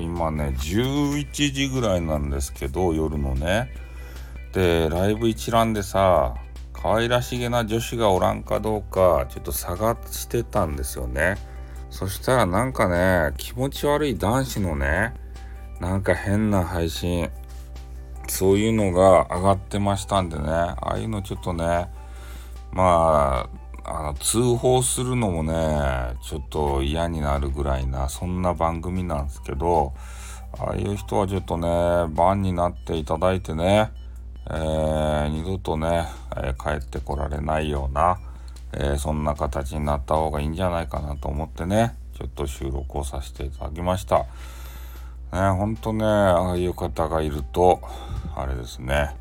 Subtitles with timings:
[0.00, 3.70] 今ね11時ぐらいなんですけど夜のね。
[4.52, 6.34] でライブ一覧でさ
[6.72, 11.36] 可愛らしげな女子がおらんかどうかちょっと探してたんですよね。
[11.90, 15.14] そしたらなんかね気持ち悪い男子のね
[15.80, 17.30] なんか変な配信
[18.28, 20.44] そういうのが上がってましたんでね。
[20.48, 21.88] ああいうのちょっとね
[22.72, 29.92] まああの通報するのもねちょっと嫌になるぐらいなそんな番組なんですけど
[30.58, 31.68] ああいう人はちょっとね
[32.14, 33.90] 番になっていただいてね、
[34.50, 38.18] えー、二度とね、えー、帰ってこられないような、
[38.72, 44.26] えー、そんな形になった方がいいんじゃないかなと思ってねちょっと収録をさせていただきました。
[45.34, 47.80] ね、ほんとね、ああいう方がいると、
[48.36, 49.16] あれですね、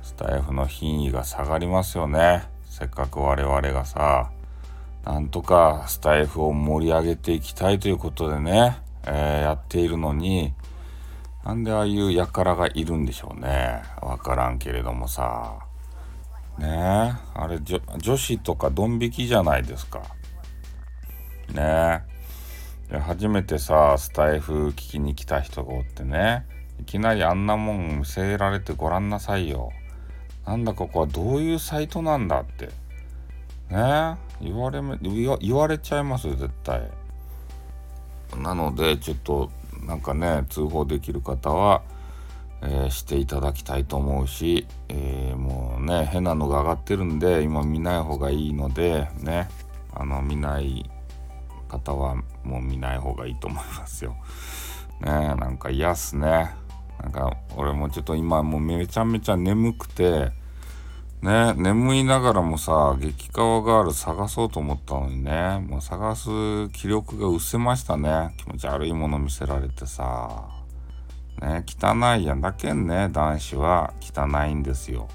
[0.00, 2.51] スタイフの品位が下がりますよね。
[2.72, 4.30] せっかく我々がさ、
[5.04, 10.54] なんとかスタイフを盛り上げていきたいということでね、えー、やっているのに、
[11.44, 13.82] なんでああいう輩がいるんでしょうね。
[14.00, 15.58] わからんけれどもさ。
[16.58, 20.00] ねえ、あれ女子とかドン引きじゃないですか。
[21.52, 22.12] ねえ。
[23.00, 26.44] 初めてさスタイフ聞きに来た人がおってね
[26.80, 29.70] いきなりあんなもん見せられてごらんなさいよ
[30.46, 32.66] なんだここはどういうサイトなんだって
[33.70, 34.16] ね？
[34.40, 34.80] 言われ
[35.40, 36.90] 言われちゃいますよ絶対
[38.36, 39.50] なのでちょっと
[39.86, 41.82] なんかね通報できる方は、
[42.60, 49.48] えー、していただきたいと思うし、えー、もうね変なのが上がってるんで今見ない方がいいのでね
[49.94, 50.90] あの見ない
[51.68, 54.16] 方はもう見ない方がいいと思いますよ。
[55.00, 56.50] ねなんか嫌っすね。
[57.02, 60.30] なんか俺もちょっと今もうめちゃめちゃ眠くて
[61.20, 68.34] ね眠いながらもさ激川ガール探そうと思ったのにねもう探す気力が失せましたね。
[68.38, 70.48] 気持ち悪いもの見せられてさ。
[71.40, 73.92] ね汚いやんだけんね男子は。
[74.00, 75.08] 汚いんですよ。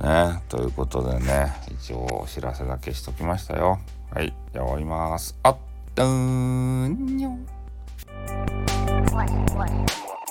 [0.00, 3.78] ねということでね一応お知らせだけしときましたよ。
[4.12, 5.38] はい、じゃあ終わります。
[5.42, 5.56] あっ、
[5.94, 6.04] ど